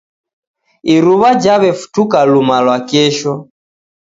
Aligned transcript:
Iruwa 0.93 1.29
jawefutuka 1.43 2.17
luma 2.31 2.57
lwa 2.65 2.77
kesho. 2.89 3.33